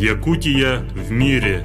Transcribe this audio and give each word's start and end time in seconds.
Якутия 0.00 0.84
в 0.94 1.10
мире. 1.10 1.64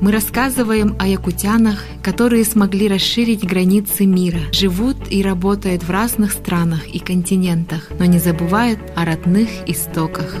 Мы 0.00 0.12
рассказываем 0.12 0.94
о 1.00 1.06
якутянах, 1.08 1.84
которые 2.00 2.44
смогли 2.44 2.86
расширить 2.86 3.44
границы 3.44 4.06
мира, 4.06 4.38
живут 4.52 4.96
и 5.10 5.20
работают 5.20 5.82
в 5.82 5.90
разных 5.90 6.30
странах 6.30 6.86
и 6.86 7.00
континентах, 7.00 7.90
но 7.98 8.04
не 8.04 8.20
забывают 8.20 8.78
о 8.94 9.04
родных 9.04 9.48
истоках. 9.66 10.36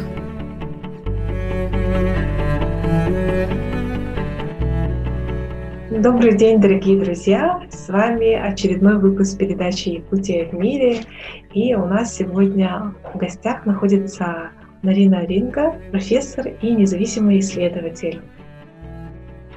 Добрый 5.90 6.36
день, 6.36 6.60
дорогие 6.60 7.02
друзья! 7.02 7.60
С 7.70 7.88
вами 7.88 8.34
очередной 8.34 9.00
выпуск 9.00 9.36
передачи 9.36 9.88
«Якутия 9.88 10.48
в 10.48 10.52
мире». 10.52 11.00
И 11.52 11.74
у 11.74 11.86
нас 11.86 12.14
сегодня 12.14 12.94
в 13.12 13.18
гостях 13.18 13.66
находится 13.66 14.52
Нарина 14.84 15.24
Ринга, 15.24 15.80
профессор 15.90 16.46
и 16.60 16.70
независимый 16.70 17.38
исследователь. 17.40 18.20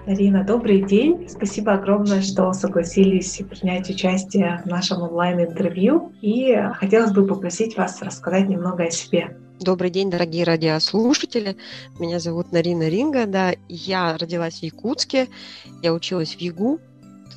Нарина, 0.05 0.45
добрый 0.45 0.81
день. 0.81 1.27
Спасибо 1.27 1.73
огромное, 1.73 2.21
что 2.21 2.53
согласились 2.53 3.41
принять 3.49 3.89
участие 3.89 4.61
в 4.63 4.69
нашем 4.69 5.01
онлайн-интервью. 5.01 6.13
И 6.21 6.55
хотелось 6.75 7.11
бы 7.11 7.27
попросить 7.27 7.75
вас 7.75 8.01
рассказать 8.01 8.47
немного 8.47 8.85
о 8.85 8.89
себе. 8.89 9.35
Добрый 9.59 9.89
день, 9.89 10.09
дорогие 10.09 10.45
радиослушатели. 10.45 11.57
Меня 11.99 12.19
зовут 12.19 12.53
Нарина 12.53 12.87
Ринга. 12.87 13.25
Да, 13.25 13.51
я 13.67 14.17
родилась 14.17 14.61
в 14.61 14.63
Якутске. 14.63 15.27
Я 15.83 15.93
училась 15.93 16.35
в 16.35 16.39
ЮГУ. 16.39 16.79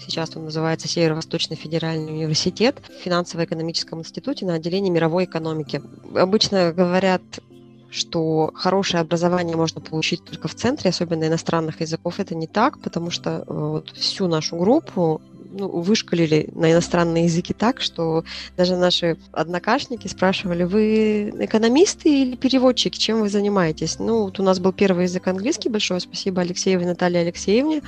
Сейчас 0.07 0.37
он 0.37 0.45
называется 0.45 0.87
Северо-Восточный 0.87 1.57
федеральный 1.57 2.13
университет 2.13 2.77
в 2.89 3.03
финансово-экономическом 3.03 3.99
институте 3.99 4.47
на 4.47 4.55
отделении 4.55 4.91
мировой 4.91 5.25
экономики. 5.25 5.83
Обычно 6.15 6.73
говорят 6.73 7.23
что 7.91 8.51
хорошее 8.55 9.01
образование 9.01 9.57
можно 9.57 9.81
получить 9.81 10.25
только 10.25 10.49
в 10.49 10.55
центре, 10.55 10.91
особенно 10.91 11.27
иностранных 11.27 11.81
языков. 11.81 12.21
Это 12.21 12.35
не 12.35 12.47
так, 12.47 12.81
потому 12.81 13.11
что 13.11 13.31
э, 13.31 13.45
вот 13.49 13.91
всю 13.91 14.29
нашу 14.29 14.57
группу 14.57 15.21
ну, 15.53 15.69
вышкалили 15.69 16.49
на 16.55 16.73
иностранные 16.73 17.25
языки 17.25 17.53
так, 17.53 17.81
что 17.81 18.25
даже 18.57 18.77
наши 18.77 19.17
однокашники 19.33 20.09
спрашивали, 20.09 20.65
вы 20.65 21.31
экономисты 21.39 22.23
или 22.23 22.37
переводчики, 22.37 22.99
чем 22.99 23.21
вы 23.21 23.29
занимаетесь? 23.29 23.99
Ну, 23.99 24.25
вот 24.25 24.41
у 24.41 24.43
нас 24.43 24.59
был 24.59 24.73
первый 24.73 25.05
язык 25.05 25.27
английский, 25.29 25.69
большое 25.69 26.01
спасибо 26.01 26.43
Алексеевой 26.43 26.87
Наталье 26.87 27.21
Алексеевне 27.21 27.83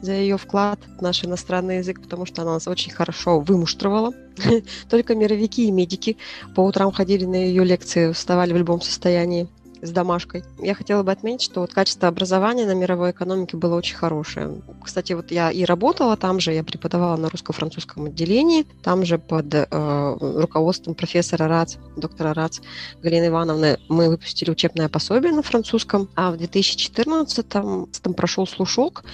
за 0.00 0.12
ее 0.12 0.38
вклад 0.38 0.78
в 0.98 1.02
наш 1.02 1.24
иностранный 1.24 1.78
язык, 1.78 2.00
потому 2.00 2.24
что 2.26 2.42
она 2.42 2.54
нас 2.54 2.68
очень 2.68 2.92
хорошо 2.92 3.40
вымуштровала. 3.40 4.12
Только 4.90 5.14
мировики 5.14 5.66
и 5.66 5.70
медики 5.70 6.16
по 6.54 6.60
утрам 6.60 6.92
ходили 6.92 7.24
на 7.24 7.36
ее 7.36 7.64
лекции, 7.64 8.12
вставали 8.12 8.52
в 8.52 8.56
любом 8.56 8.80
состоянии 8.80 9.48
с 9.82 9.90
домашкой. 9.90 10.44
Я 10.58 10.74
хотела 10.74 11.02
бы 11.02 11.12
отметить, 11.12 11.42
что 11.42 11.60
вот 11.60 11.72
качество 11.72 12.08
образования 12.08 12.66
на 12.66 12.74
мировой 12.74 13.10
экономике 13.10 13.56
было 13.56 13.76
очень 13.76 13.96
хорошее. 13.96 14.60
Кстати, 14.82 15.12
вот 15.12 15.30
я 15.30 15.50
и 15.50 15.64
работала 15.64 16.16
там 16.16 16.40
же, 16.40 16.52
я 16.52 16.64
преподавала 16.64 17.16
на 17.16 17.28
русско-французском 17.28 18.06
отделении, 18.06 18.66
там 18.82 19.04
же 19.04 19.18
под 19.18 19.54
э, 19.54 19.66
руководством 20.20 20.94
профессора 20.94 21.48
РАЦ, 21.48 21.78
доктора 21.96 22.34
РАЦ 22.34 22.60
Галины 23.02 23.28
Ивановны, 23.28 23.78
мы 23.88 24.08
выпустили 24.08 24.50
учебное 24.50 24.88
пособие 24.88 25.32
на 25.32 25.42
французском, 25.42 26.08
а 26.14 26.30
в 26.30 26.36
2014 26.36 27.48
там, 27.48 27.86
прошел 28.16 28.46
слушок, 28.46 29.04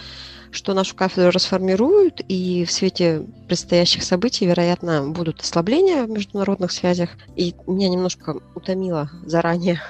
что 0.54 0.72
нашу 0.72 0.94
кафедру 0.94 1.30
расформируют, 1.30 2.20
и 2.28 2.64
в 2.64 2.70
свете 2.70 3.26
предстоящих 3.48 4.04
событий, 4.04 4.46
вероятно, 4.46 5.08
будут 5.08 5.40
ослабления 5.40 6.04
в 6.04 6.10
международных 6.10 6.70
связях. 6.70 7.10
И 7.34 7.54
меня 7.66 7.88
немножко 7.88 8.36
утомило 8.54 9.10
заранее 9.26 9.80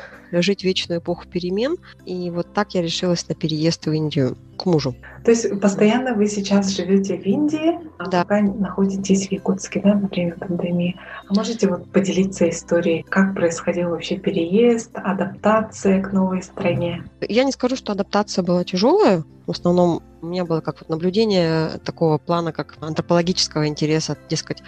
жить 0.43 0.65
вечную 0.65 1.01
эпоху 1.01 1.27
перемен. 1.27 1.77
И 2.05 2.31
вот 2.31 2.53
так 2.53 2.75
я 2.75 2.83
решилась 2.83 3.29
на 3.29 3.35
переезд 3.35 3.87
в 3.87 3.93
Индию 3.93 4.37
к 4.57 4.67
мужу. 4.67 4.95
То 5.25 5.31
есть 5.31 5.61
постоянно 5.61 6.15
вы 6.15 6.27
сейчас 6.29 6.71
живете 6.71 7.17
в 7.17 7.27
Индии, 7.27 7.79
а 7.99 8.09
да. 8.09 8.23
пока 8.23 8.41
находитесь 8.41 9.29
в 9.29 9.33
Якутске, 9.33 9.81
да, 9.81 9.95
во 9.95 10.09
время 10.09 10.35
пандемии. 10.37 10.97
А 11.29 11.35
можете 11.35 11.69
вот 11.69 11.91
поделиться 11.91 12.49
историей, 12.49 13.05
как 13.09 13.35
происходил 13.35 13.91
вообще 13.91 14.17
переезд, 14.17 14.91
адаптация 14.95 16.03
к 16.03 16.13
новой 16.13 16.43
стране? 16.43 17.05
Я 17.21 17.45
не 17.45 17.53
скажу, 17.53 17.77
что 17.77 17.93
адаптация 17.93 18.45
была 18.45 18.65
тяжелая. 18.65 19.25
В 19.47 19.51
основном 19.51 20.03
у 20.23 20.27
меня 20.27 20.45
было 20.45 20.61
как 20.61 20.81
вот 20.81 20.89
наблюдение 20.89 21.79
такого 21.85 22.19
плана, 22.19 22.53
как 22.53 22.77
антропологического 22.81 23.67
интереса, 23.67 24.17
дескать, 24.29 24.63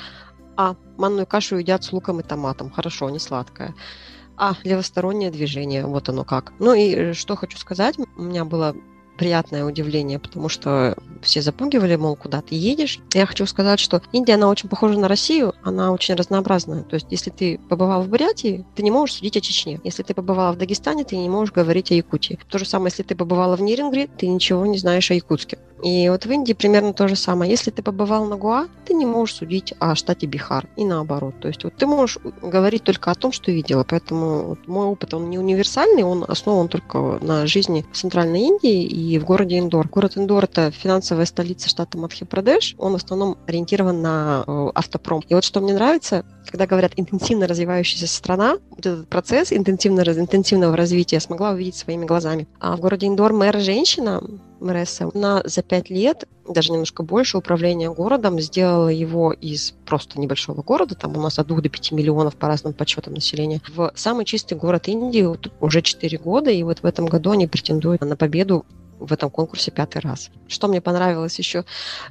а, 0.57 0.75
манную 0.97 1.27
кашу 1.27 1.59
едят 1.59 1.85
с 1.85 1.93
луком 1.93 2.21
и 2.21 2.23
томатом. 2.23 2.71
Хорошо, 2.71 3.11
не 3.11 3.19
сладкая. 3.19 3.75
А, 4.37 4.55
левостороннее 4.65 5.31
движение, 5.31 5.87
вот 5.87 6.09
оно 6.09 6.25
как. 6.25 6.53
Ну 6.59 6.75
и 6.75 6.95
э, 6.95 7.13
что 7.15 7.37
хочу 7.37 7.57
сказать, 7.59 7.97
у 8.17 8.23
меня 8.23 8.45
было 8.45 8.77
приятное 9.17 9.65
удивление, 9.65 10.19
потому 10.19 10.49
что 10.49 10.97
все 11.23 11.43
запугивали, 11.43 11.97
мол, 11.97 12.17
куда 12.17 12.41
ты 12.41 12.55
едешь. 12.55 13.01
Я 13.15 13.27
хочу 13.27 13.47
сказать, 13.47 13.81
что 13.81 14.03
Индия, 14.13 14.35
она 14.35 14.49
очень 14.49 14.69
похожа 14.69 14.99
на 14.99 15.09
Россию, 15.09 15.55
она 15.63 15.93
очень 15.93 16.15
разнообразная. 16.15 16.83
То 16.83 16.95
есть, 16.95 17.07
если 17.11 17.31
ты 17.31 17.59
побывал 17.69 18.03
в 18.03 18.09
Бурятии, 18.09 18.65
ты 18.75 18.83
не 18.83 18.91
можешь 18.91 19.17
судить 19.17 19.37
о 19.37 19.41
Чечне. 19.41 19.81
Если 19.85 20.03
ты 20.03 20.15
побывала 20.15 20.53
в 20.53 20.59
Дагестане, 20.59 21.05
ты 21.05 21.17
не 21.17 21.29
можешь 21.29 21.55
говорить 21.55 21.91
о 21.91 21.95
Якутии. 21.95 22.39
То 22.49 22.59
же 22.59 22.65
самое, 22.65 22.91
если 22.91 23.03
ты 23.03 23.15
побывала 23.15 23.57
в 23.57 23.63
Нирингре, 23.63 24.09
ты 24.19 24.27
ничего 24.27 24.65
не 24.67 24.79
знаешь 24.79 25.11
о 25.11 25.15
Якутске. 25.15 25.59
И 25.83 26.09
вот 26.09 26.25
в 26.25 26.31
Индии 26.33 26.55
примерно 26.55 26.95
то 26.95 27.07
же 27.07 27.17
самое. 27.17 27.51
Если 27.51 27.71
ты 27.71 27.83
побывал 27.83 28.25
на 28.25 28.37
Гуа, 28.37 28.67
ты 28.87 28.95
не 28.95 29.05
можешь 29.05 29.37
судить 29.37 29.75
о 29.79 29.95
штате 29.95 30.27
Бихар. 30.27 30.69
И 30.77 30.85
наоборот. 30.85 31.35
То 31.41 31.49
есть 31.49 31.65
вот 31.65 31.75
ты 31.77 31.87
можешь 31.87 32.19
говорить 32.43 32.83
только 32.83 33.11
о 33.11 33.15
том, 33.15 33.33
что 33.33 33.53
видела. 33.53 33.85
Поэтому 33.87 34.45
вот 34.45 34.67
мой 34.67 34.87
опыт, 34.87 35.13
он 35.13 35.29
не 35.29 35.39
универсальный, 35.39 36.03
он 36.03 36.25
основан 36.27 36.69
только 36.69 37.19
на 37.21 37.47
жизни 37.47 37.85
в 37.93 37.97
Центральной 37.97 38.41
Индии 38.41 38.85
и 38.85 38.99
в 39.19 39.25
городе 39.25 39.59
Индор. 39.59 39.89
Город 39.89 40.17
Индор– 40.17 40.45
это 40.51 40.71
финансовая 40.71 41.27
столица 41.27 41.69
штата 41.69 41.97
Мадхья-Прадеш. 41.97 42.75
Он 42.79 42.93
в 42.93 42.97
основном 42.97 43.39
ориентирован 43.47 44.03
на 44.03 44.45
э, 44.47 44.71
автопром. 44.75 45.23
И 45.29 45.35
вот 45.35 45.45
что 45.45 45.61
мне 45.61 45.75
нравится, 45.75 46.25
когда 46.47 46.67
говорят 46.67 46.93
интенсивно 46.97 47.47
развивающаяся 47.47 48.07
страна, 48.07 48.57
вот 48.71 48.87
этот 48.87 49.09
процесс 49.09 49.53
интенсивно, 49.53 50.01
интенсивного 50.01 50.77
развития 50.77 51.21
смогла 51.21 51.51
увидеть 51.51 51.77
своими 51.77 52.05
глазами. 52.05 52.49
А 52.61 52.77
в 52.77 52.81
городе 52.81 53.07
Индор 53.07 53.33
мэр 53.33 53.61
женщина, 53.61 54.23
Мэресса, 54.67 55.11
она 55.15 55.43
за 55.45 55.63
пять 55.63 55.91
лет, 55.91 56.29
даже 56.49 56.73
немножко 56.73 57.03
больше, 57.03 57.39
управления 57.39 57.91
городом 57.91 58.41
сделала 58.41 58.89
его 58.89 59.33
из 59.33 59.75
просто 59.85 60.21
небольшого 60.21 60.63
города, 60.63 60.95
там 60.95 61.17
у 61.17 61.21
нас 61.21 61.39
от 61.39 61.47
2 61.47 61.61
до 61.61 61.69
5 61.69 61.93
миллионов 61.93 62.37
по 62.37 62.49
разным 62.49 62.73
подсчетам 62.73 63.15
населения, 63.15 63.61
в 63.69 63.93
самый 63.95 64.25
чистый 64.25 64.55
город 64.55 64.89
Индии 64.89 65.23
вот 65.23 65.53
уже 65.61 65.83
4 65.83 66.19
года, 66.19 66.51
и 66.51 66.63
вот 66.63 66.81
в 66.81 66.87
этом 66.87 67.07
году 67.07 67.33
они 67.33 67.47
претендуют 67.47 68.03
на 68.03 68.17
победу 68.17 68.65
в 68.99 69.13
этом 69.13 69.31
конкурсе 69.31 69.71
пятый 69.71 69.99
раз. 69.99 70.31
Что 70.49 70.69
мне 70.69 70.81
понравилось 70.81 71.39
еще? 71.39 71.65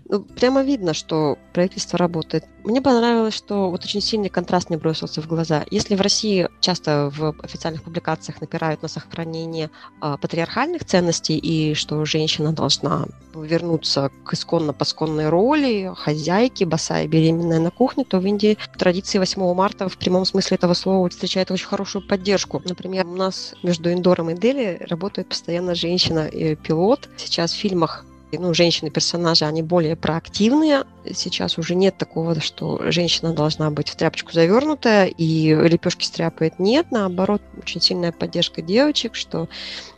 Ну, 0.08 0.22
прямо 0.22 0.64
видно, 0.64 0.94
что 0.94 1.38
правительство 1.54 1.98
работает. 1.98 2.46
Мне 2.64 2.82
понравилось, 2.82 3.34
что 3.34 3.70
вот 3.70 3.84
очень 3.84 4.02
сильный 4.02 4.30
контраст 4.30 4.70
мне 4.70 4.78
бросился 4.78 5.22
в 5.22 5.28
глаза. 5.28 5.66
Если 5.72 5.96
в 5.96 6.02
России 6.02 6.48
часто 6.60 7.12
в 7.16 7.36
официальных 7.44 7.84
публикациях 7.84 8.42
напирают 8.42 8.82
на 8.82 8.88
сохранение 8.88 9.70
э, 10.02 10.18
патриархальных 10.20 10.86
ценностей 10.86 11.38
и 11.38 11.74
что 11.74 12.04
женщина 12.06 12.45
должна 12.52 13.06
вернуться 13.34 14.12
к 14.24 14.34
исконно-посконной 14.34 15.30
роли 15.30 15.92
хозяйки, 15.96 16.64
босая 16.64 17.08
беременная 17.08 17.60
на 17.60 17.72
кухне, 17.72 18.06
то 18.06 18.20
в 18.20 18.26
Индии 18.26 18.58
традиции 18.78 19.20
8 19.20 19.54
марта 19.54 19.90
в 19.90 19.98
прямом 19.98 20.26
смысле 20.26 20.56
этого 20.56 20.74
слова 20.74 21.10
встречает 21.10 21.52
очень 21.52 21.68
хорошую 21.68 22.08
поддержку. 22.08 22.62
Например, 22.66 23.06
у 23.06 23.16
нас 23.16 23.54
между 23.64 23.92
Индором 23.92 24.30
и 24.30 24.36
Дели 24.36 24.86
работает 24.90 25.30
постоянно 25.30 25.76
женщина-пилот, 25.76 26.60
пилот. 26.66 27.10
Сейчас 27.18 27.52
в 27.52 27.58
фильмах 27.58 28.06
ну, 28.32 28.54
женщины-персонажи, 28.54 29.46
они 29.46 29.62
более 29.62 29.96
проактивные. 29.96 30.84
Сейчас 31.14 31.58
уже 31.58 31.76
нет 31.76 31.98
такого, 31.98 32.40
что 32.42 32.92
женщина 32.92 33.34
должна 33.34 33.70
быть 33.70 33.90
в 33.90 33.96
тряпочку 33.96 34.34
завернутая 34.34 35.08
и 35.08 35.54
лепешки 35.54 36.06
стряпает. 36.06 36.60
Нет, 36.60 36.88
наоборот, 36.92 37.42
очень 37.58 37.82
сильная 37.82 38.12
поддержка 38.12 38.62
девочек, 38.62 39.16
что 39.16 39.48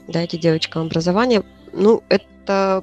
дайте 0.08 0.38
девочкам 0.38 0.84
образование. 0.84 1.44
Ну, 1.74 2.04
это 2.10 2.26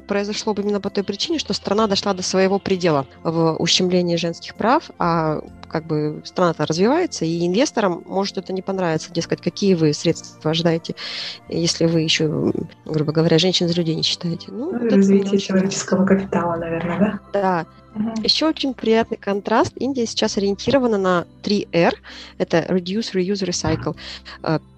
произошло 0.06 0.54
бы 0.54 0.62
именно 0.62 0.80
по 0.80 0.90
той 0.90 1.04
причине, 1.04 1.38
что 1.38 1.52
страна 1.52 1.86
дошла 1.86 2.14
до 2.14 2.22
своего 2.22 2.58
предела 2.58 3.06
в 3.22 3.56
ущемлении 3.58 4.16
женских 4.16 4.54
прав, 4.54 4.90
а 4.98 5.40
как 5.68 5.86
бы 5.86 6.22
страна-то 6.24 6.66
развивается, 6.66 7.24
и 7.24 7.46
инвесторам 7.46 8.04
может 8.06 8.38
это 8.38 8.52
не 8.52 8.62
понравиться, 8.62 9.12
дескать, 9.12 9.40
какие 9.40 9.74
вы 9.74 9.92
средства 9.92 10.52
ожидаете, 10.52 10.94
если 11.48 11.86
вы 11.86 12.02
еще, 12.02 12.52
грубо 12.84 13.12
говоря, 13.12 13.38
женщин 13.38 13.66
за 13.66 13.74
людей 13.74 13.96
не 13.96 14.02
считаете. 14.02 14.52
Ну, 14.52 14.70
ну 14.70 14.88
развитие 14.88 15.40
человеческого 15.40 16.06
капитала, 16.06 16.56
наверное, 16.56 16.98
да? 16.98 17.20
Да. 17.32 17.66
Угу. 17.94 18.22
Еще 18.22 18.46
очень 18.46 18.74
приятный 18.74 19.16
контраст. 19.16 19.72
Индия 19.76 20.06
сейчас 20.06 20.36
ориентирована 20.36 20.98
на 20.98 21.26
3R. 21.42 21.94
Это 22.38 22.58
Reduce, 22.68 23.12
Reuse, 23.14 23.44
Recycle. 23.44 23.96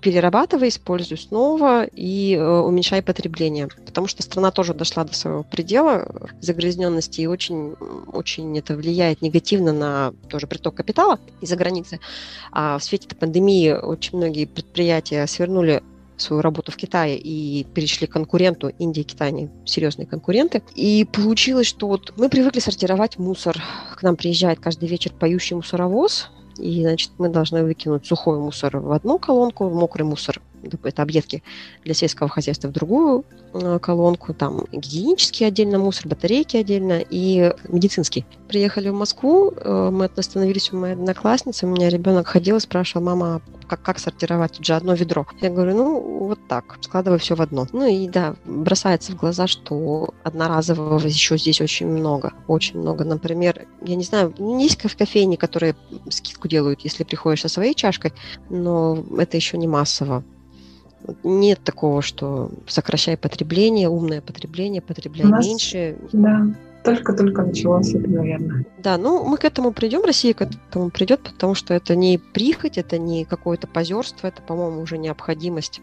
Перерабатывай, 0.06 0.68
используй 0.68 1.18
снова 1.18 1.82
и 1.82 2.36
э, 2.36 2.40
уменьшай 2.40 3.02
потребление. 3.02 3.66
Потому 3.66 4.06
что 4.06 4.22
страна 4.22 4.52
тоже 4.52 4.72
дошла 4.72 5.02
до 5.02 5.12
своего 5.16 5.42
предела 5.42 6.30
загрязненности 6.40 7.22
и 7.22 7.26
очень, 7.26 7.72
очень 8.12 8.56
это 8.56 8.76
влияет 8.76 9.20
негативно 9.20 9.72
на 9.72 10.14
тоже 10.28 10.46
приток 10.46 10.76
капитала 10.76 11.18
из-за 11.40 11.56
границы. 11.56 11.98
А 12.52 12.78
в 12.78 12.84
свете 12.84 13.16
пандемии 13.16 13.72
очень 13.72 14.16
многие 14.18 14.44
предприятия 14.44 15.26
свернули 15.26 15.82
свою 16.16 16.40
работу 16.40 16.70
в 16.70 16.76
Китае 16.76 17.18
и 17.18 17.64
перешли 17.64 18.06
к 18.06 18.12
конкуренту. 18.12 18.68
Индия 18.78 19.00
и 19.00 19.04
Китай, 19.04 19.30
они 19.30 19.50
серьезные 19.64 20.06
конкуренты. 20.06 20.62
И 20.76 21.04
получилось, 21.04 21.66
что 21.66 21.88
вот 21.88 22.14
мы 22.16 22.28
привыкли 22.28 22.60
сортировать 22.60 23.18
мусор. 23.18 23.60
К 23.96 24.04
нам 24.04 24.14
приезжает 24.14 24.60
каждый 24.60 24.88
вечер 24.88 25.12
поющий 25.12 25.56
мусоровоз, 25.56 26.30
и, 26.58 26.82
значит, 26.82 27.10
мы 27.18 27.28
должны 27.28 27.62
выкинуть 27.62 28.06
сухой 28.06 28.38
мусор 28.38 28.78
в 28.78 28.92
одну 28.92 29.18
колонку, 29.18 29.68
мокрый 29.68 30.06
мусор 30.06 30.40
это 30.82 31.02
объедки 31.02 31.42
для 31.84 31.94
сельского 31.94 32.28
хозяйства 32.28 32.68
в 32.68 32.72
другую 32.72 33.24
э, 33.54 33.78
колонку, 33.80 34.34
там 34.34 34.66
гигиенический 34.72 35.46
отдельно 35.46 35.78
мусор, 35.78 36.08
батарейки 36.08 36.56
отдельно 36.56 37.02
и 37.08 37.52
медицинский. 37.68 38.26
Приехали 38.48 38.88
в 38.88 38.94
Москву, 38.94 39.52
э, 39.52 39.90
мы 39.92 40.06
остановились 40.16 40.72
у 40.72 40.76
моей 40.78 40.94
одноклассницы, 40.94 41.66
у 41.66 41.70
меня 41.70 41.88
ребенок 41.88 42.26
ходил 42.28 42.56
и 42.56 42.60
спрашивал, 42.60 43.04
мама, 43.04 43.42
как, 43.66 43.82
как 43.82 43.98
сортировать, 43.98 44.52
тут 44.52 44.64
же 44.64 44.74
одно 44.74 44.94
ведро. 44.94 45.26
Я 45.40 45.50
говорю, 45.50 45.76
ну, 45.76 46.00
вот 46.26 46.38
так, 46.48 46.78
складывай 46.80 47.18
все 47.18 47.34
в 47.34 47.42
одно. 47.42 47.66
Ну 47.72 47.86
и 47.86 48.08
да, 48.08 48.36
бросается 48.44 49.12
в 49.12 49.16
глаза, 49.16 49.46
что 49.46 50.14
одноразового 50.22 51.06
еще 51.06 51.36
здесь 51.36 51.60
очень 51.60 51.86
много, 51.86 52.32
очень 52.46 52.78
много. 52.78 53.04
Например, 53.04 53.66
я 53.82 53.96
не 53.96 54.04
знаю, 54.04 54.34
есть 54.38 54.76
кофейни, 54.76 55.36
которые 55.36 55.74
скидку 56.08 56.48
делают, 56.48 56.80
если 56.82 57.04
приходишь 57.04 57.42
со 57.42 57.48
своей 57.48 57.74
чашкой, 57.74 58.12
но 58.50 59.04
это 59.18 59.36
еще 59.36 59.58
не 59.58 59.68
массово. 59.68 60.24
Нет 61.22 61.60
такого, 61.62 62.02
что 62.02 62.50
сокращай 62.66 63.16
потребление, 63.16 63.88
умное 63.88 64.20
потребление, 64.20 64.82
потребляй 64.82 65.26
меньше. 65.26 65.96
Да, 66.12 66.46
только-только 66.84 67.42
началось 67.42 67.94
это, 67.94 68.08
наверное. 68.08 68.64
Да, 68.82 68.96
ну 68.96 69.24
мы 69.24 69.36
к 69.38 69.44
этому 69.44 69.72
придем, 69.72 70.02
Россия 70.04 70.34
к 70.34 70.42
этому 70.42 70.90
придет, 70.90 71.20
потому 71.20 71.54
что 71.54 71.74
это 71.74 71.96
не 71.96 72.18
прихоть, 72.18 72.78
это 72.78 72.98
не 72.98 73.24
какое-то 73.24 73.66
позерство, 73.66 74.28
это, 74.28 74.42
по-моему, 74.42 74.80
уже 74.82 74.98
необходимость. 74.98 75.80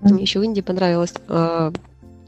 Мне 0.00 0.22
еще 0.22 0.40
в 0.40 0.42
Индии 0.42 0.60
понравилось 0.60 1.14
э, 1.28 1.72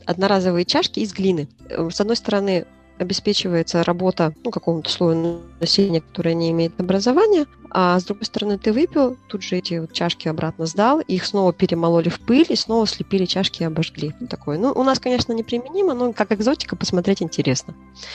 одноразовые 0.07 0.65
чашки 0.65 1.01
из 1.01 1.13
глины. 1.13 1.49
С 1.69 2.01
одной 2.01 2.17
стороны, 2.17 2.65
обеспечивается 2.99 3.85
работа 3.85 4.33
ну, 4.45 4.51
какому-то 4.51 4.91
слою 4.91 5.41
населения, 5.61 6.01
которое 6.01 6.35
не 6.35 6.51
имеет 6.51 6.79
образования, 6.81 7.47
а 7.71 7.99
с 7.99 8.05
другой 8.05 8.25
стороны 8.25 8.59
ты 8.59 8.73
выпил, 8.73 9.17
тут 9.29 9.43
же 9.43 9.57
эти 9.57 9.79
вот 9.79 9.93
чашки 9.93 10.29
обратно 10.29 10.67
сдал, 10.67 11.01
их 11.01 11.25
снова 11.25 11.53
перемололи 11.53 12.09
в 12.09 12.21
пыль 12.21 12.47
и 12.49 12.57
снова 12.57 12.87
слепили 12.87 13.25
чашки 13.25 13.63
и 13.63 13.67
обожгли. 13.67 14.15
Такое. 14.31 14.59
Ну, 14.59 14.73
у 14.73 14.83
нас, 14.83 14.99
конечно, 14.99 15.33
неприменимо, 15.33 15.95
но 15.95 16.13
как 16.13 16.33
экзотика 16.33 16.77
посмотреть 16.77 17.23
интересно. 17.23 17.75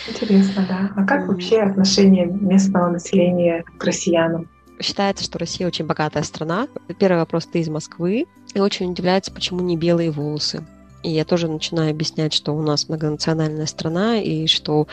Интересно, 0.10 0.66
да. 0.68 0.92
А 0.96 1.06
как 1.06 1.28
вообще 1.28 1.60
отношение 1.62 2.26
местного 2.26 2.90
населения 2.90 3.64
к 3.78 3.84
россиянам? 3.84 4.50
Считается, 4.82 5.24
что 5.24 5.38
Россия 5.38 5.68
очень 5.68 5.86
богатая 5.86 6.24
страна. 6.24 6.68
Первый 6.98 7.20
вопрос, 7.20 7.46
ты 7.46 7.60
из 7.60 7.70
Москвы, 7.70 8.26
и 8.54 8.60
очень 8.60 8.92
удивляется, 8.92 9.32
почему 9.32 9.62
не 9.62 9.78
белые 9.78 10.10
волосы. 10.10 10.66
И 11.04 11.10
я 11.10 11.26
тоже 11.26 11.48
начинаю 11.48 11.92
объяснять, 11.92 12.34
что 12.34 12.54
у 12.54 12.62
нас 12.62 12.88
многонациональная 12.88 13.66
страна, 13.66 14.20
и 14.20 14.46
что 14.48 14.88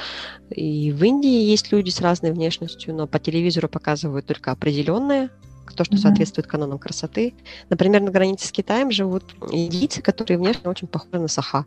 и 0.50 0.90
в 0.92 1.04
Индии 1.04 1.42
есть 1.42 1.70
люди 1.70 1.90
с 1.90 2.00
разной 2.00 2.32
внешностью, 2.32 2.94
но 2.94 3.06
по 3.06 3.18
телевизору 3.18 3.68
показывают 3.68 4.26
только 4.26 4.50
определенные 4.50 5.28
то, 5.74 5.84
что 5.84 5.94
mm-hmm. 5.94 5.98
соответствует 5.98 6.46
канонам 6.46 6.78
красоты. 6.78 7.34
Например, 7.68 8.00
на 8.00 8.10
границе 8.10 8.46
с 8.46 8.52
Китаем 8.52 8.90
живут 8.90 9.24
индийцы, 9.50 10.02
которые 10.02 10.38
внешне 10.38 10.70
очень 10.70 10.88
похожи 10.88 11.18
на 11.18 11.28
саха. 11.28 11.64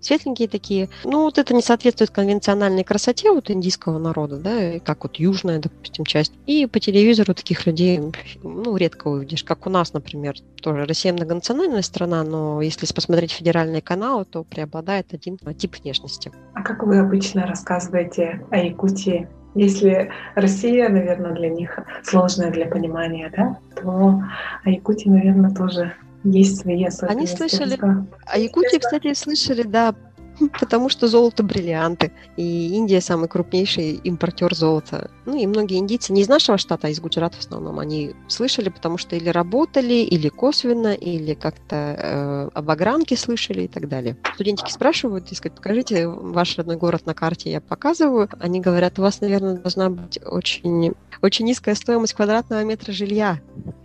Светленькие 0.00 0.48
такие. 0.48 0.88
Ну, 1.04 1.22
вот 1.24 1.38
это 1.38 1.54
не 1.54 1.62
соответствует 1.62 2.10
конвенциональной 2.10 2.84
красоте 2.84 3.30
вот 3.32 3.50
индийского 3.50 3.98
народа, 3.98 4.38
да, 4.38 4.78
как 4.80 5.04
вот 5.04 5.16
южная, 5.16 5.58
допустим, 5.58 6.04
часть. 6.04 6.32
И 6.46 6.66
по 6.66 6.80
телевизору 6.80 7.34
таких 7.34 7.66
людей, 7.66 8.00
ну, 8.42 8.76
редко 8.76 9.08
увидишь, 9.08 9.44
как 9.44 9.66
у 9.66 9.70
нас, 9.70 9.92
например, 9.92 10.36
тоже 10.62 10.86
Россия 10.86 11.12
многонациональная 11.12 11.82
страна, 11.82 12.22
но 12.22 12.62
если 12.62 12.86
посмотреть 12.92 13.32
федеральные 13.32 13.82
каналы, 13.82 14.24
то 14.24 14.42
преобладает 14.42 15.12
один 15.12 15.38
тип 15.56 15.76
внешности. 15.82 16.32
А 16.54 16.62
как 16.62 16.82
вы 16.82 16.98
обычно 16.98 17.46
рассказываете 17.46 18.46
о 18.50 18.56
Якутии 18.56 19.28
если 19.54 20.10
Россия, 20.34 20.88
наверное, 20.88 21.32
для 21.32 21.48
них 21.48 21.78
сложная 22.02 22.50
для 22.50 22.66
понимания, 22.66 23.32
да, 23.36 23.58
то 23.80 24.22
о 24.64 24.70
Якутии, 24.70 25.08
наверное, 25.08 25.50
тоже 25.50 25.92
есть 26.24 26.60
свои 26.60 26.84
особенности. 26.84 27.42
Они 27.42 27.48
слышали, 27.48 27.78
о 28.26 28.38
Якутии, 28.38 28.78
кстати, 28.78 29.12
слышали, 29.14 29.62
да, 29.62 29.94
потому 30.60 30.88
что 30.88 31.08
золото 31.08 31.42
бриллианты. 31.42 32.12
И 32.36 32.68
Индия 32.74 33.00
самый 33.00 33.28
крупнейший 33.28 33.94
импортер 34.04 34.54
золота. 34.54 35.10
Ну 35.26 35.36
и 35.36 35.46
многие 35.46 35.78
индийцы, 35.78 36.12
не 36.12 36.22
из 36.22 36.28
нашего 36.28 36.58
штата, 36.58 36.86
а 36.86 36.90
из 36.90 37.00
Гуджарата 37.00 37.36
в 37.36 37.40
основном, 37.40 37.78
они 37.78 38.14
слышали, 38.28 38.68
потому 38.68 38.98
что 38.98 39.16
или 39.16 39.28
работали, 39.28 39.94
или 39.94 40.28
косвенно, 40.28 40.94
или 40.94 41.34
как-то 41.34 41.76
э, 41.76 42.50
об 42.54 42.70
огранке 42.70 43.16
слышали 43.16 43.62
и 43.62 43.68
так 43.68 43.88
далее. 43.88 44.16
Студентики 44.34 44.70
спрашивают, 44.70 45.26
дескать, 45.26 45.54
покажите 45.54 46.08
ваш 46.08 46.56
родной 46.56 46.76
город 46.76 47.06
на 47.06 47.14
карте, 47.14 47.50
я 47.50 47.60
показываю. 47.60 48.28
Они 48.40 48.60
говорят, 48.60 48.98
у 48.98 49.02
вас, 49.02 49.20
наверное, 49.20 49.56
должна 49.56 49.90
быть 49.90 50.18
очень, 50.24 50.94
очень 51.22 51.44
низкая 51.44 51.74
стоимость 51.74 52.14
квадратного 52.14 52.64
метра 52.64 52.92
жилья, 52.92 53.40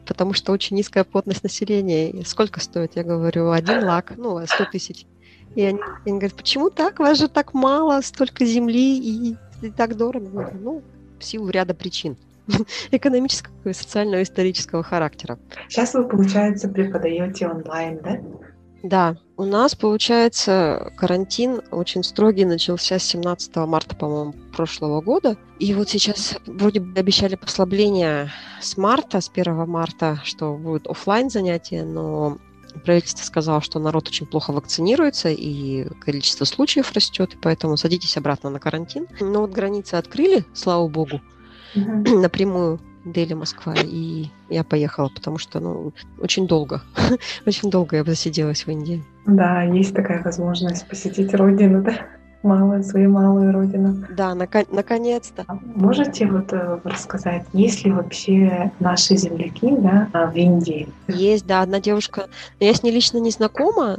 потому 0.06 0.34
что 0.34 0.52
очень 0.52 0.78
низкая 0.78 1.04
плотность 1.04 1.44
населения. 1.44 2.24
Сколько 2.26 2.60
стоит? 2.60 2.96
Я 2.96 3.04
говорю, 3.04 3.52
один 3.52 3.84
лак, 3.84 4.14
ну, 4.18 4.40
100 4.46 4.66
тысяч. 4.72 5.06
И 5.56 5.64
они, 5.64 5.80
они 6.06 6.20
говорят, 6.20 6.34
почему 6.34 6.70
так? 6.70 7.00
Вас 7.00 7.18
же 7.18 7.28
так 7.28 7.54
мало, 7.54 8.02
столько 8.02 8.46
земли 8.46 8.98
и, 8.98 9.36
и 9.62 9.72
так 9.72 9.96
дорого. 9.96 10.28
говорю, 10.28 10.58
ну, 10.60 10.84
в 11.18 11.24
силу 11.24 11.50
ряда 11.50 11.74
причин 11.74 12.18
экономического 12.92 13.70
и 13.70 13.74
социального 13.74 14.22
исторического 14.22 14.84
характера. 14.84 15.40
Сейчас 15.70 15.94
вы, 15.94 16.08
получается, 16.08 16.68
преподаете 16.68 17.48
онлайн, 17.48 18.00
да? 18.04 18.20
Да, 18.84 19.18
у 19.36 19.46
нас, 19.46 19.74
получается, 19.74 20.94
карантин 20.96 21.62
очень 21.72 22.04
строгий 22.04 22.46
начался 22.46 23.00
с 23.00 23.04
17 23.04 23.56
марта, 23.56 23.96
по-моему, 23.96 24.34
прошлого 24.56 25.02
года. 25.02 25.38
И 25.58 25.74
вот 25.74 25.90
сейчас 25.90 26.38
вроде 26.46 26.82
бы 26.82 27.00
обещали 27.00 27.34
послабление 27.34 28.30
с 28.62 28.78
марта, 28.78 29.22
с 29.22 29.32
1 29.34 29.68
марта, 29.68 30.20
что 30.24 30.54
будет 30.54 30.86
офлайн 30.86 31.32
занятия, 31.32 31.84
но 31.84 32.38
правительство 32.84 33.24
сказало, 33.24 33.62
что 33.62 33.80
народ 33.80 34.08
очень 34.08 34.26
плохо 34.26 34.52
вакцинируется, 34.52 35.30
и 35.30 35.88
количество 36.00 36.46
случаев 36.46 36.92
растет, 36.94 37.34
и 37.34 37.38
поэтому 37.38 37.78
садитесь 37.78 38.18
обратно 38.18 38.50
на 38.50 38.60
карантин. 38.60 39.08
Но 39.20 39.42
вот 39.42 39.52
границы 39.52 39.96
открыли, 39.96 40.46
слава 40.54 40.88
богу, 40.88 41.22
mm-hmm. 41.76 42.18
напрямую 42.22 42.80
Дели, 43.06 43.34
Москва, 43.34 43.76
и 43.78 44.30
я 44.50 44.64
поехала, 44.64 45.10
потому 45.14 45.38
что, 45.38 45.60
ну, 45.60 45.94
очень 46.20 46.48
долго, 46.48 46.82
очень 47.46 47.70
долго 47.70 47.98
я 47.98 48.04
засиделась 48.04 48.66
в 48.66 48.72
Индии. 48.72 49.04
Да, 49.28 49.62
есть 49.62 49.94
такая 49.94 50.24
возможность 50.24 50.88
посетить 50.88 51.34
родину, 51.36 51.84
да? 51.84 52.08
Малую, 52.46 52.84
свою 52.84 53.12
малую 53.12 53.52
родину. 53.52 54.06
Да, 54.10 54.34
нак- 54.34 54.68
наконец-то. 54.72 55.44
А 55.48 55.58
можете 55.76 56.28
вот 56.28 56.54
э, 56.54 56.80
рассказать, 56.84 57.46
есть 57.54 57.84
ли 57.84 57.92
вообще 57.92 58.72
наши 58.80 59.18
земляки 59.18 59.76
да, 59.78 60.10
а, 60.14 60.28
в 60.28 60.36
Индии? 60.36 60.88
Есть, 61.08 61.46
да, 61.46 61.62
одна 61.62 61.80
девушка, 61.80 62.28
я 62.60 62.74
с 62.74 62.84
ней 62.84 62.92
лично 62.92 63.18
не 63.18 63.32
знакома, 63.32 63.98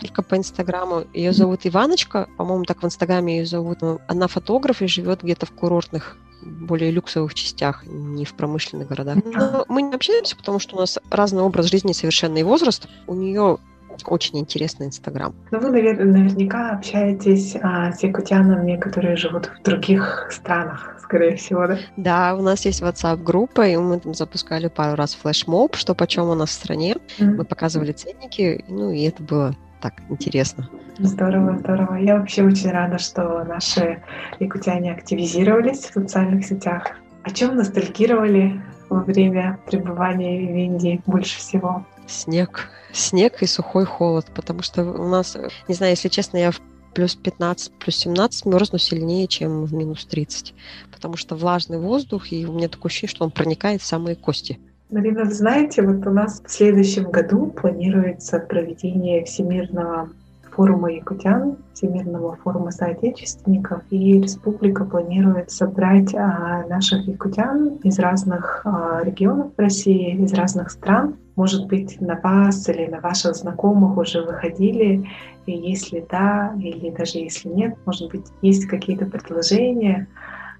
только 0.00 0.22
по 0.22 0.36
Инстаграму. 0.36 1.04
Ее 1.14 1.32
зовут 1.32 1.60
Иваночка, 1.64 2.28
по-моему, 2.36 2.64
так 2.64 2.82
в 2.82 2.86
Инстаграме 2.86 3.38
ее 3.38 3.46
зовут. 3.46 3.78
Она 4.08 4.28
фотограф 4.28 4.82
и 4.82 4.86
живет 4.86 5.22
где-то 5.22 5.46
в 5.46 5.52
курортных 5.52 6.16
более 6.44 6.90
люксовых 6.90 7.34
частях, 7.34 7.84
не 7.86 8.24
в 8.24 8.34
промышленных 8.34 8.88
городах. 8.88 9.16
Но 9.24 9.64
мы 9.68 9.82
не 9.82 9.94
общаемся, 9.94 10.36
потому 10.36 10.58
что 10.58 10.76
у 10.76 10.80
нас 10.80 10.98
разный 11.10 11.42
образ 11.42 11.66
жизни, 11.66 11.92
совершенный 11.92 12.42
возраст. 12.42 12.88
У 13.06 13.14
нее 13.14 13.58
очень 14.06 14.38
интересный 14.38 14.86
Инстаграм. 14.86 15.34
Ну, 15.50 15.60
вы, 15.60 15.70
наверное, 15.70 16.06
наверняка 16.06 16.72
общаетесь 16.72 17.56
а, 17.62 17.92
с 17.92 18.02
якутянами, 18.02 18.76
которые 18.76 19.16
живут 19.16 19.46
в 19.46 19.62
других 19.62 20.28
странах, 20.30 20.96
скорее 21.02 21.36
всего, 21.36 21.66
да? 21.66 21.78
Да, 21.96 22.34
у 22.36 22.42
нас 22.42 22.64
есть 22.64 22.82
WhatsApp-группа, 22.82 23.66
и 23.68 23.76
мы 23.76 24.00
там 24.00 24.14
запускали 24.14 24.68
пару 24.68 24.96
раз 24.96 25.14
флешмоб, 25.14 25.76
что 25.76 25.94
почем 25.94 26.28
у 26.28 26.34
нас 26.34 26.50
в 26.50 26.52
стране. 26.52 26.96
Mm-hmm. 27.18 27.36
Мы 27.36 27.44
показывали 27.44 27.92
ценники, 27.92 28.64
ну, 28.68 28.90
и 28.90 29.02
это 29.02 29.22
было 29.22 29.54
так 29.80 29.94
интересно. 30.08 30.68
Здорово, 30.98 31.58
здорово. 31.58 31.96
Я 31.96 32.18
вообще 32.18 32.42
очень 32.42 32.70
рада, 32.70 32.98
что 32.98 33.44
наши 33.44 34.02
якутяне 34.40 34.92
активизировались 34.92 35.80
в 35.80 35.92
социальных 35.92 36.46
сетях. 36.46 36.92
О 37.22 37.30
чем 37.30 37.56
ностальгировали 37.56 38.62
во 38.88 39.00
время 39.00 39.58
пребывания 39.66 40.38
в 40.38 40.56
Индии 40.56 41.02
больше 41.04 41.38
всего? 41.38 41.84
Снег. 42.06 42.68
Снег 42.92 43.42
и 43.42 43.46
сухой 43.46 43.84
холод, 43.84 44.26
потому 44.34 44.62
что 44.62 44.84
у 44.84 45.08
нас, 45.08 45.36
не 45.68 45.74
знаю, 45.74 45.92
если 45.92 46.08
честно, 46.08 46.36
я 46.36 46.50
в 46.50 46.60
плюс 46.94 47.16
15, 47.16 47.72
плюс 47.72 47.96
17 47.96 48.46
мерзну 48.46 48.78
сильнее, 48.78 49.26
чем 49.26 49.64
в 49.64 49.74
минус 49.74 50.06
30, 50.06 50.54
потому 50.92 51.16
что 51.16 51.34
влажный 51.34 51.78
воздух, 51.78 52.32
и 52.32 52.46
у 52.46 52.52
меня 52.52 52.68
такое 52.68 52.90
ощущение, 52.90 53.10
что 53.10 53.24
он 53.24 53.30
проникает 53.30 53.82
в 53.82 53.86
самые 53.86 54.16
кости. 54.16 54.58
Марина, 54.90 55.24
вы 55.24 55.32
знаете, 55.32 55.82
вот 55.82 56.06
у 56.06 56.10
нас 56.10 56.40
в 56.44 56.50
следующем 56.50 57.10
году 57.10 57.48
планируется 57.48 58.38
проведение 58.38 59.24
Всемирного 59.24 60.10
форума 60.54 60.90
якутян, 60.92 61.56
Всемирного 61.72 62.36
форума 62.36 62.70
соотечественников, 62.70 63.82
и 63.90 64.20
республика 64.20 64.84
планирует 64.84 65.50
собрать 65.50 66.14
а, 66.14 66.64
наших 66.68 67.06
якутян 67.06 67.76
из 67.82 67.98
разных 67.98 68.62
а, 68.64 69.02
регионов 69.02 69.52
России, 69.56 70.14
из 70.16 70.32
разных 70.32 70.70
стран. 70.70 71.16
Может 71.36 71.66
быть, 71.66 72.00
на 72.00 72.14
вас 72.20 72.68
или 72.68 72.86
на 72.86 73.00
ваших 73.00 73.34
знакомых 73.34 73.96
уже 73.96 74.22
выходили, 74.22 75.08
и 75.46 75.52
если 75.52 76.06
да, 76.08 76.54
или 76.58 76.90
даже 76.90 77.18
если 77.18 77.48
нет, 77.48 77.76
может 77.84 78.10
быть, 78.10 78.26
есть 78.40 78.66
какие-то 78.66 79.06
предложения, 79.06 80.06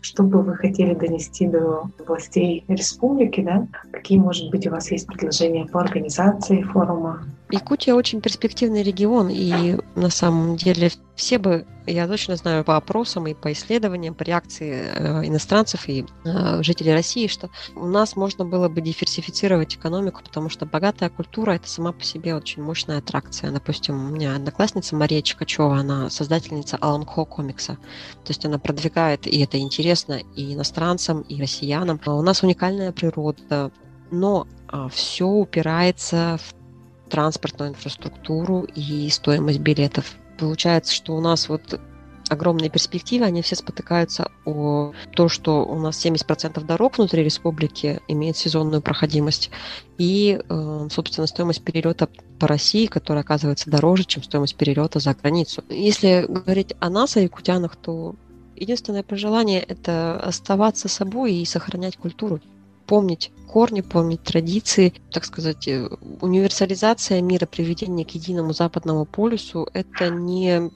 что 0.04 0.22
бы 0.22 0.42
вы 0.42 0.54
хотели 0.54 0.92
донести 0.94 1.46
до 1.46 1.88
властей 2.06 2.62
республики, 2.68 3.40
да? 3.40 3.66
Какие, 3.90 4.18
может 4.18 4.50
быть, 4.50 4.66
у 4.66 4.70
вас 4.70 4.90
есть 4.90 5.06
предложения 5.06 5.64
по 5.64 5.80
организации 5.80 6.60
форума? 6.60 7.24
Якутия 7.50 7.94
очень 7.94 8.20
перспективный 8.20 8.82
регион, 8.82 9.28
и 9.30 9.78
на 9.94 10.10
самом 10.10 10.56
деле 10.56 10.90
все 11.14 11.38
бы, 11.38 11.64
я 11.86 12.06
точно 12.08 12.36
знаю 12.36 12.64
по 12.64 12.76
опросам 12.76 13.26
и 13.26 13.34
по 13.34 13.52
исследованиям, 13.52 14.14
по 14.14 14.22
реакции 14.22 14.86
э, 14.86 15.26
иностранцев 15.26 15.88
и 15.88 16.06
э, 16.24 16.62
жителей 16.62 16.92
России, 16.92 17.26
что 17.26 17.50
у 17.74 17.86
нас 17.86 18.16
можно 18.16 18.44
было 18.44 18.68
бы 18.68 18.80
диверсифицировать 18.80 19.76
экономику, 19.76 20.22
потому 20.24 20.48
что 20.48 20.66
богатая 20.66 21.10
культура– 21.10 21.52
это 21.52 21.68
сама 21.68 21.92
по 21.92 22.02
себе 22.02 22.34
очень 22.34 22.62
мощная 22.62 22.98
аттракция. 22.98 23.50
Допустим, 23.50 24.08
у 24.08 24.14
меня 24.14 24.34
одноклассница 24.34 24.96
Мария 24.96 25.22
Чикачева, 25.22 25.76
она 25.76 26.10
создательница 26.10 26.78
Алан 26.80 27.04
Хо 27.04 27.24
комикса. 27.24 27.74
То 28.24 28.30
есть 28.30 28.44
она 28.46 28.58
продвигает, 28.58 29.26
и 29.26 29.40
это 29.42 29.58
интересно 29.58 30.20
и 30.34 30.54
иностранцам, 30.54 31.22
и 31.22 31.40
россиянам. 31.40 32.00
А 32.06 32.14
у 32.14 32.22
нас 32.22 32.42
уникальная 32.42 32.92
природа, 32.92 33.70
но 34.10 34.46
а, 34.68 34.88
все 34.88 35.26
упирается 35.26 36.38
в 36.40 37.10
транспортную 37.10 37.70
инфраструктуру 37.70 38.66
и 38.74 39.08
стоимость 39.10 39.60
билетов. 39.60 40.16
Получается, 40.38 40.92
что 40.92 41.14
у 41.14 41.20
нас 41.20 41.48
вот 41.48 41.80
огромные 42.28 42.70
перспективы, 42.70 43.24
они 43.24 43.42
все 43.42 43.56
спотыкаются 43.56 44.30
о 44.44 44.92
том, 45.12 45.28
что 45.28 45.64
у 45.64 45.78
нас 45.78 46.04
70% 46.04 46.64
дорог 46.64 46.98
внутри 46.98 47.22
республики 47.22 48.00
имеют 48.08 48.36
сезонную 48.36 48.82
проходимость, 48.82 49.50
и, 49.98 50.40
э, 50.48 50.88
собственно, 50.90 51.26
стоимость 51.26 51.62
перелета 51.62 52.08
по 52.38 52.48
России, 52.48 52.86
которая 52.86 53.22
оказывается 53.22 53.70
дороже, 53.70 54.04
чем 54.04 54.22
стоимость 54.22 54.56
перелета 54.56 55.00
за 55.00 55.14
границу. 55.14 55.62
Если 55.68 56.24
говорить 56.28 56.74
о 56.80 56.90
нас, 56.90 57.16
о 57.16 57.20
якутянах, 57.20 57.76
то 57.76 58.14
единственное 58.56 59.02
пожелание– 59.02 59.60
это 59.68 60.18
оставаться 60.20 60.88
собой 60.88 61.34
и 61.34 61.44
сохранять 61.44 61.96
культуру 61.96 62.40
помнить 62.86 63.30
корни, 63.48 63.82
помнить 63.82 64.22
традиции, 64.22 64.92
так 65.12 65.24
сказать, 65.24 65.68
э, 65.68 65.88
универсализация 66.20 67.20
мира, 67.20 67.46
приведение 67.46 68.04
к 68.04 68.10
единому 68.10 68.52
западному 68.52 69.04
полюсу, 69.04 69.68
это 69.72 70.10
не, 70.10 70.70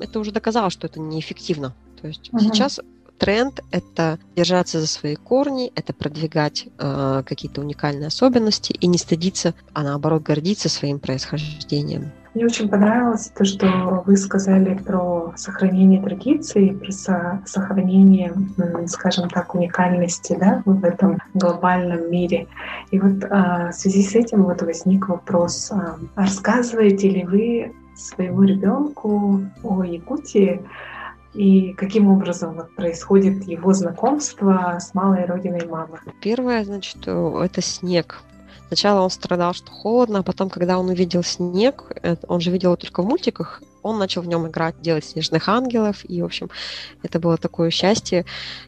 это 0.00 0.18
уже 0.18 0.32
доказало, 0.32 0.70
что 0.70 0.86
это 0.86 1.00
неэффективно. 1.00 1.74
То 2.00 2.08
есть 2.08 2.30
угу. 2.32 2.40
сейчас 2.40 2.80
тренд– 3.18 3.60
это 3.70 4.18
держаться 4.36 4.80
за 4.80 4.86
свои 4.86 5.14
корни, 5.14 5.72
это 5.74 5.92
продвигать 5.92 6.66
э, 6.78 7.22
какие-то 7.24 7.60
уникальные 7.60 8.08
особенности 8.08 8.72
и 8.72 8.86
не 8.86 8.98
стыдиться, 8.98 9.54
а 9.72 9.82
наоборот 9.82 10.22
гордиться 10.22 10.68
своим 10.68 10.98
происхождением. 10.98 12.12
Мне 12.34 12.46
очень 12.46 12.68
понравилось 12.68 13.30
то, 13.32 13.44
что 13.44 14.02
вы 14.04 14.16
сказали 14.16 14.74
про 14.74 15.32
сохранение 15.36 16.02
традиций, 16.02 16.76
про 16.76 16.90
со 16.90 17.42
сохранение, 17.46 18.34
скажем 18.88 19.30
так, 19.30 19.54
уникальности 19.54 20.36
да, 20.38 20.60
в 20.64 20.84
этом 20.84 21.18
глобальном 21.34 22.10
мире. 22.10 22.48
И 22.90 22.98
вот 22.98 23.24
а, 23.30 23.70
в 23.70 23.74
связи 23.74 24.02
с 24.02 24.16
этим 24.16 24.42
вот 24.44 24.62
возник 24.62 25.08
вопрос, 25.08 25.70
а, 25.70 25.96
рассказываете 26.16 27.08
ли 27.08 27.24
вы 27.24 27.72
своему 27.94 28.42
ребенку 28.42 29.40
о 29.62 29.84
Якутии, 29.84 30.60
и 31.34 31.72
каким 31.74 32.08
образом 32.08 32.54
вот 32.54 32.74
происходит 32.74 33.44
его 33.44 33.72
знакомство 33.72 34.78
с 34.80 34.92
малой 34.94 35.24
родиной 35.24 35.66
мамы? 35.66 35.98
Первое, 36.20 36.64
значит, 36.64 37.06
это 37.06 37.60
снег. 37.60 38.22
Сначала 38.68 39.02
он 39.02 39.10
страдал, 39.10 39.54
что 39.54 39.70
холодно, 39.70 40.20
а 40.20 40.22
потом, 40.22 40.50
когда 40.50 40.78
он 40.78 40.88
увидел 40.88 41.22
снег, 41.22 41.92
он 42.26 42.40
же 42.40 42.50
видел 42.50 42.70
его 42.70 42.76
только 42.76 43.02
в 43.02 43.06
мультиках, 43.06 43.62
он 43.84 43.98
начал 43.98 44.22
в 44.22 44.26
нем 44.26 44.48
играть, 44.48 44.80
делать 44.80 45.04
снежных 45.04 45.48
ангелов, 45.48 46.08
и, 46.08 46.22
в 46.22 46.24
общем, 46.24 46.50
это 47.02 47.20
было 47.20 47.36
такое 47.36 47.70
счастье. 47.70 48.24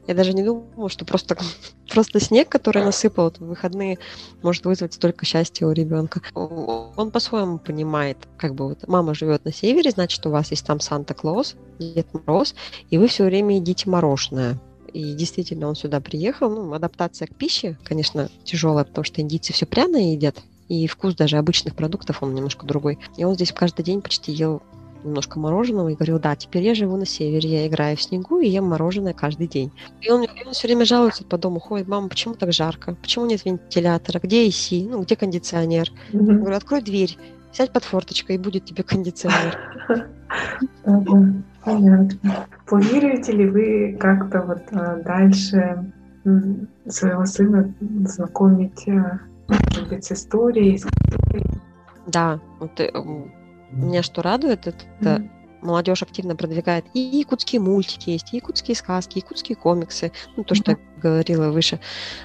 Я 0.07 0.14
даже 0.14 0.35
не 0.35 0.43
думала, 0.43 0.90
что 0.90 1.07
просто, 1.07 1.38
просто 1.90 2.21
снег, 2.21 2.50
который 2.50 2.85
насыпал 2.85 3.33
в 3.33 3.40
выходные, 3.40 3.99
может 4.43 4.66
вызвать 4.66 4.93
столько 4.93 5.25
счастья 5.25 5.66
у 5.66 5.73
ребенка. 5.73 6.21
Он 6.35 7.11
по-своему 7.11 7.59
понимает, 7.59 8.19
как 8.37 8.55
бы 8.55 8.69
вот 8.69 8.87
мама 8.87 9.14
живет 9.14 9.45
на 9.47 9.52
севере, 9.52 9.90
значит, 9.90 10.25
у 10.26 10.31
вас 10.31 10.50
есть 10.50 10.66
там 10.66 10.81
Санта-Клаус, 10.81 11.57
Дед 11.78 12.07
Мороз, 12.12 12.55
и 12.90 12.99
вы 12.99 13.09
все 13.09 13.25
время 13.25 13.57
едите 13.57 13.88
мороженое 13.88 14.61
и 14.97 15.12
действительно 15.12 15.69
он 15.69 15.76
сюда 15.76 16.00
приехал. 16.00 16.49
Ну, 16.49 16.73
адаптация 16.73 17.29
к 17.29 17.35
пище, 17.35 17.76
конечно, 17.85 18.31
тяжелая, 18.45 18.85
потому 18.85 19.05
что 19.05 19.21
индийцы 19.21 19.53
все 19.53 19.67
пряное 19.67 20.12
едят, 20.12 20.37
и 20.69 20.87
вкус 20.87 21.15
даже 21.15 21.37
обычных 21.37 21.75
продуктов 21.75 22.23
он 22.23 22.35
немножко 22.35 22.65
другой. 22.67 22.99
И 23.19 23.25
он 23.25 23.35
здесь 23.35 23.53
каждый 23.53 23.85
день 23.85 24.00
почти 24.00 24.33
ел 24.33 24.62
немножко 25.05 25.38
мороженого 25.38 25.91
и 25.91 25.95
говорил, 25.95 26.19
да, 26.19 26.35
теперь 26.35 26.62
я 26.62 26.75
живу 26.75 26.97
на 26.97 27.05
севере, 27.05 27.49
я 27.49 27.67
играю 27.67 27.97
в 27.97 28.03
снегу 28.03 28.41
и 28.41 28.49
ем 28.49 28.65
мороженое 28.65 29.12
каждый 29.12 29.47
день. 29.49 29.71
И 30.00 30.11
он, 30.11 30.25
и 30.25 30.45
он 30.45 30.55
все 30.55 30.67
время 30.67 30.87
жалуется 30.87 31.25
по 31.25 31.37
дому, 31.37 31.61
ходит, 31.61 31.87
мама, 31.88 32.09
почему 32.09 32.35
так 32.35 32.53
жарко? 32.55 32.97
Почему 33.03 33.26
нет 33.26 33.45
вентилятора? 33.45 34.19
Где 34.19 34.49
AC? 34.49 34.88
Ну, 34.88 35.03
где 35.03 35.15
кондиционер? 35.15 35.93
Mm-hmm. 36.12 36.26
Я 36.26 36.38
говорю, 36.38 36.57
открой 36.57 36.81
дверь, 36.81 37.19
сядь 37.53 37.71
под 37.71 37.85
форточкой, 37.85 38.37
и 38.37 38.38
будет 38.38 38.65
тебе 38.65 38.83
кондиционер. 38.83 39.59
Понятно. 41.66 42.46
Планируете 42.66 43.32
ли 43.32 43.50
вы 43.50 43.96
как-то 43.99 44.40
вот 44.42 44.62
а, 44.70 45.02
дальше 45.02 45.92
своего 46.88 47.26
сына 47.26 47.75
знакомить, 48.04 48.88
а, 48.88 49.18
может 49.49 49.88
быть, 49.88 50.04
с 50.04 50.12
историей, 50.12 50.78
с 50.78 50.87
Да, 52.06 52.40
вот, 52.61 52.78
э, 52.78 52.90
меня 53.73 54.02
что 54.04 54.23
радует, 54.23 54.66
это 54.68 54.85
mm-hmm 55.00 55.30
молодежь 55.62 56.02
активно 56.02 56.37
продвигает 56.37 56.85
и 56.94 57.00
якутские 57.00 57.61
мультики 57.61 58.11
есть, 58.11 58.32
и 58.32 58.37
якутские 58.37 58.76
сказки, 58.76 59.18
и 59.18 59.20
якутские 59.20 59.56
комиксы, 59.56 60.12
ну, 60.37 60.44
то, 60.44 60.54
что 60.54 60.73
mm-hmm. 60.73 60.78
я 60.96 61.02
говорила 61.02 61.50
выше 61.50 61.80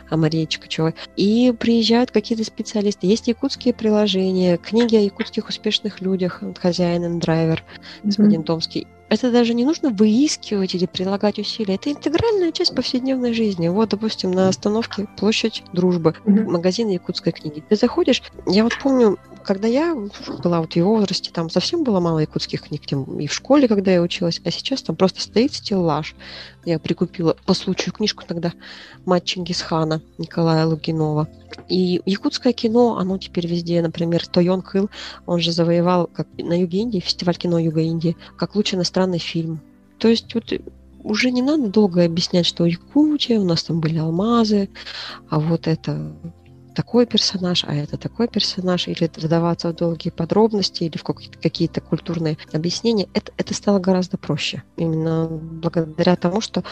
о 0.10 0.18
Марии 0.18 0.46
Чикачевой. 0.46 0.94
И 1.16 1.54
приезжают 1.60 2.12
какие-то 2.12 2.44
специалисты. 2.44 3.08
Есть 3.08 3.28
якутские 3.28 3.74
приложения, 3.74 4.58
книги 4.58 4.96
о 4.96 5.00
якутских 5.00 5.48
успешных 5.50 6.02
людях, 6.02 6.44
хозяин 6.62 7.18
и 7.18 7.20
драйвер, 7.20 7.64
господин 8.04 8.42
mm-hmm. 8.42 8.46
Томский 8.46 8.88
это 9.12 9.30
даже 9.30 9.54
не 9.54 9.66
нужно 9.66 9.90
выискивать 9.90 10.74
или 10.74 10.86
прилагать 10.86 11.38
усилия. 11.38 11.76
Это 11.76 11.92
интегральная 11.92 12.54
часть 12.54 12.74
повседневной 12.74 13.34
жизни. 13.34 13.68
Вот, 13.68 13.90
допустим, 13.90 14.32
на 14.32 14.48
остановке 14.48 15.06
площадь 15.18 15.64
Дружбы, 15.74 16.16
магазин 16.26 16.88
якутской 16.88 17.34
книги. 17.34 17.62
Ты 17.68 17.76
заходишь, 17.76 18.24
я 18.48 18.64
вот 18.64 18.72
помню, 18.82 19.18
когда 19.42 19.68
я 19.68 19.96
была 20.44 20.62
вот 20.62 20.74
в 20.74 20.76
его 20.76 20.96
возрасте, 20.96 21.32
там 21.32 21.50
совсем 21.50 21.84
было 21.84 22.00
мало 22.00 22.20
якутских 22.20 22.64
книг, 22.64 22.86
тем 22.86 23.20
и 23.20 23.28
в 23.28 23.34
школе, 23.34 23.68
когда 23.68 23.92
я 23.92 24.02
училась, 24.02 24.42
а 24.44 24.52
сейчас 24.52 24.82
там 24.82 24.96
просто 24.96 25.22
стоит 25.22 25.54
стеллаж. 25.54 26.16
Я 26.66 26.80
прикупила 26.80 27.36
по 27.46 27.54
случаю 27.54 27.94
книжку 27.94 28.24
тогда 28.28 28.54
«Мать 29.06 29.26
Чингисхана» 29.26 30.02
Николая 30.18 30.66
Лугинова. 30.66 31.28
И 31.68 32.02
якутское 32.06 32.54
кино, 32.54 32.98
оно 32.98 33.18
теперь 33.18 33.48
везде, 33.48 33.82
например, 33.82 34.26
Тойон 34.28 34.62
Кыл, 34.62 34.90
он 35.26 35.40
же 35.40 35.52
завоевал 35.52 36.08
как 36.08 36.28
на 36.38 36.60
юге 36.60 36.80
Индии, 36.80 37.00
фестиваль 37.00 37.38
кино 37.38 37.60
Юга 37.60 37.82
Индии, 37.82 38.16
как 38.38 38.56
лучший 38.56 38.76
иностранный 38.76 39.20
фильм. 39.20 39.60
То 39.98 40.08
есть 40.08 40.34
вот 40.34 40.52
уже 41.04 41.32
не 41.32 41.42
надо 41.42 41.68
долго 41.68 42.06
объяснять, 42.06 42.46
что 42.46 42.66
Якутия, 42.66 43.40
у 43.40 43.44
нас 43.44 43.64
там 43.64 43.80
были 43.80 43.98
алмазы, 43.98 44.70
а 45.30 45.40
вот 45.40 45.68
это 45.68 46.14
такой 46.74 47.06
персонаж, 47.06 47.64
а 47.68 47.74
это 47.74 47.98
такой 47.98 48.28
персонаж, 48.28 48.88
или 48.88 49.10
вдаваться 49.16 49.70
в 49.70 49.76
долгие 49.76 50.10
подробности, 50.10 50.84
или 50.84 50.98
в 50.98 51.04
какие-то 51.04 51.82
культурные 51.82 52.38
объяснения, 52.54 53.08
это, 53.14 53.32
это 53.38 53.54
стало 53.54 53.80
гораздо 53.80 54.18
проще. 54.18 54.64
Именно 54.78 55.28
благодаря 55.28 56.16
тому, 56.16 56.42
что 56.42 56.64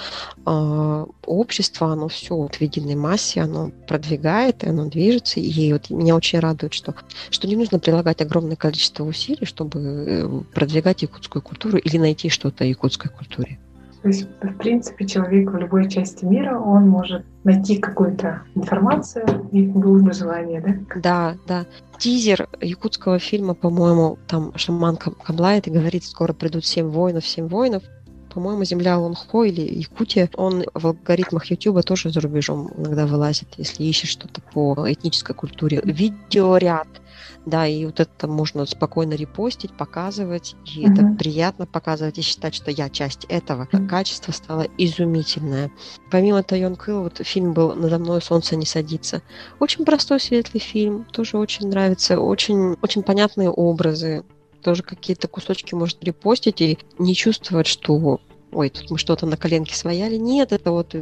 э, 0.46 1.06
общество, 1.26 1.92
оно 1.92 2.08
все 2.08 2.36
вот 2.36 2.56
в 2.56 2.62
единой 2.62 2.96
массе, 2.96 3.42
оно 3.42 3.72
продвигает, 3.88 4.64
и 4.64 4.70
оно 4.70 4.86
движется, 4.86 5.40
и 5.40 5.74
вот 5.74 5.90
меня 5.90 6.16
очень 6.16 6.40
радует, 6.40 6.74
что, 6.74 6.96
что 7.30 7.48
не 7.48 7.56
нужно 7.56 7.80
прилагать 7.80 8.22
огромное 8.22 8.56
количество 8.56 9.04
усилий, 9.04 9.46
чтобы 9.46 9.80
э, 9.80 10.42
продвигать 10.54 11.02
якутскую 11.02 11.42
культуру 11.42 11.78
или 11.78 11.98
найти 11.98 12.30
что-то 12.30 12.64
якутской 12.64 13.12
культуре. 13.12 13.60
То 14.02 14.08
есть, 14.08 14.28
в 14.42 14.58
принципе, 14.58 15.06
человек 15.06 15.52
в 15.52 15.58
любой 15.58 15.90
части 15.90 16.24
мира, 16.24 16.58
он 16.58 16.88
может 16.88 17.26
найти 17.44 17.78
какую-то 17.78 18.42
информацию 18.56 19.26
и 19.52 19.64
было 19.64 20.00
бы 20.00 20.14
желание, 20.14 20.62
да? 20.62 21.00
Да, 21.02 21.36
да. 21.48 21.66
Тизер 21.98 22.48
якутского 22.62 23.20
фильма, 23.20 23.56
по-моему, 23.56 24.18
там 24.28 24.54
шаман 24.56 24.96
Камлает 24.96 25.68
и 25.68 25.72
говорит, 25.72 26.06
скоро 26.06 26.32
придут 26.32 26.66
семь 26.66 26.88
воинов, 26.88 27.28
семь 27.28 27.48
воинов. 27.48 27.84
По-моему, 28.34 28.64
земля 28.64 28.98
Лонхо 28.98 29.44
или 29.44 29.62
Якутия, 29.62 30.30
он 30.36 30.66
в 30.74 30.88
алгоритмах 30.88 31.46
YouTube 31.46 31.84
тоже 31.84 32.10
за 32.12 32.22
рубежом 32.22 32.72
иногда 32.78 33.06
вылазит, 33.06 33.48
если 33.58 33.84
ищешь 33.84 34.10
что-то 34.10 34.42
по 34.54 34.86
этнической 34.88 35.36
культуре. 35.36 35.82
Видеоряд– 35.84 36.88
да, 37.46 37.66
и 37.66 37.86
вот 37.86 38.00
это 38.00 38.28
можно 38.28 38.66
спокойно 38.66 39.14
репостить, 39.14 39.72
показывать, 39.76 40.56
и 40.66 40.86
uh-huh. 40.86 40.92
это 40.92 41.18
приятно 41.18 41.66
показывать 41.66 42.18
и 42.18 42.22
считать, 42.22 42.54
что 42.54 42.70
я 42.72 42.90
часть 42.90 43.26
этого. 43.30 43.68
Uh-huh. 43.72 43.88
Качество 43.88 44.32
стало 44.32 44.68
изумительное. 44.78 45.72
Помимо 46.12 46.44
Тайон 46.44 46.76
Кэл, 46.76 47.04
вот 47.04 47.22
фильм 47.24 47.54
был 47.54 47.74
«Надо 47.76 47.98
мной 47.98 48.22
солнце 48.22 48.56
не 48.56 48.66
садится». 48.66 49.22
Очень 49.60 49.86
простой, 49.86 50.20
светлый 50.20 50.60
фильм, 50.60 51.06
тоже 51.12 51.38
очень 51.38 51.70
нравится, 51.70 52.20
очень, 52.20 52.78
очень 52.82 53.04
понятные 53.04 53.50
образы, 53.50 54.24
тоже 54.62 54.84
какие-то 54.84 55.28
кусочки 55.28 55.74
может 55.76 56.04
репостить 56.04 56.62
и 56.62 56.80
не 56.98 57.16
чувствовать, 57.16 57.68
что 57.68 58.20
ой, 58.52 58.70
тут 58.70 58.92
мы 58.92 58.98
что-то 58.98 59.26
на 59.26 59.38
коленке 59.38 59.76
свояли. 59.76 60.16
Нет, 60.16 60.52
это 60.52 60.72
вот 60.72 60.96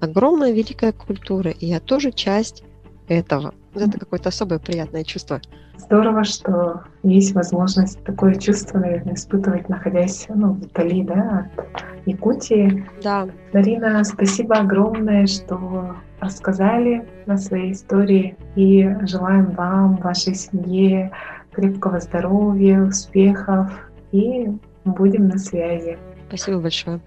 огромная 0.00 0.52
великая 0.52 0.92
культура, 0.92 1.50
и 1.50 1.66
я 1.66 1.80
тоже 1.80 2.12
часть 2.12 2.64
этого. 3.08 3.54
Это 3.74 3.98
какое-то 3.98 4.28
особое 4.28 4.58
приятное 4.58 5.04
чувство. 5.04 5.40
Здорово, 5.76 6.24
что 6.24 6.82
есть 7.02 7.34
возможность 7.34 8.02
такое 8.04 8.34
чувство, 8.34 8.78
наверное, 8.78 9.14
испытывать, 9.14 9.68
находясь 9.68 10.26
ну, 10.28 10.52
вдали 10.52 11.02
да, 11.02 11.50
от 11.56 12.06
Якутии. 12.06 12.86
Да. 13.02 13.28
Дарина, 13.52 14.04
спасибо 14.04 14.56
огромное, 14.56 15.26
что 15.26 15.96
рассказали 16.20 17.06
на 17.26 17.36
своей 17.36 17.72
истории. 17.72 18.36
И 18.54 18.88
желаем 19.02 19.50
вам, 19.52 19.96
вашей 19.96 20.34
семье 20.34 21.10
крепкого 21.52 22.00
здоровья, 22.00 22.82
успехов. 22.82 23.70
И 24.12 24.48
будем 24.84 25.28
на 25.28 25.38
связи. 25.38 25.98
Спасибо 26.28 26.58
большое. 26.60 27.00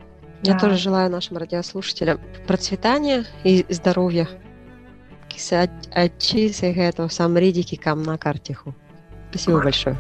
Да. 0.44 0.54
Я 0.54 0.60
тоже 0.60 0.78
желаю 0.78 1.12
нашим 1.12 1.38
радиослушателям 1.38 2.20
процветания 2.48 3.26
и 3.44 3.66
здоровья 3.70 4.28
Ачи 5.92 6.50
Сегето 6.50 7.10
Самридики 7.10 7.76
Камна 7.76 8.18
Картиху. 8.18 8.74
Спасибо 9.32 9.62
большое. 9.62 9.98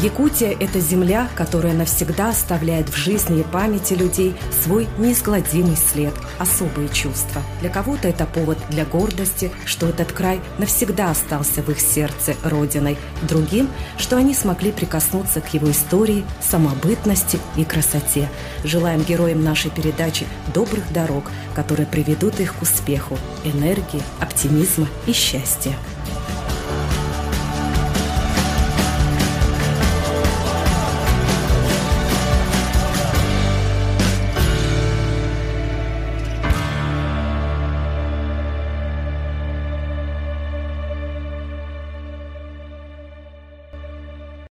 Якутия– 0.00 0.56
это 0.60 0.78
земля, 0.78 1.28
которая 1.34 1.74
навсегда 1.74 2.28
оставляет 2.28 2.88
в 2.88 2.96
жизни 2.96 3.40
и 3.40 3.42
памяти 3.42 3.94
людей 3.94 4.32
свой 4.62 4.86
неизгладимый 4.96 5.76
след, 5.76 6.14
особые 6.38 6.88
чувства. 6.88 7.42
Для 7.60 7.68
кого-то 7.68 8.06
это 8.06 8.24
повод 8.24 8.58
для 8.70 8.84
гордости, 8.84 9.50
что 9.64 9.88
этот 9.88 10.12
край 10.12 10.40
навсегда 10.58 11.10
остался 11.10 11.62
в 11.62 11.68
их 11.70 11.80
сердце 11.80 12.36
родиной. 12.44 12.96
Другим, 13.22 13.68
что 13.96 14.16
они 14.16 14.34
смогли 14.34 14.70
прикоснуться 14.70 15.40
к 15.40 15.52
его 15.52 15.68
истории, 15.68 16.24
самобытности 16.40 17.40
и 17.56 17.64
красоте. 17.64 18.28
Желаем 18.62 19.02
героям 19.02 19.42
нашей 19.42 19.72
передачи 19.72 20.28
добрых 20.54 20.92
дорог, 20.92 21.24
которые 21.56 21.86
приведут 21.86 22.38
их 22.38 22.54
к 22.54 22.62
успеху, 22.62 23.18
энергии, 23.42 24.02
оптимизма 24.20 24.86
и 25.08 25.12
счастья. 25.12 25.74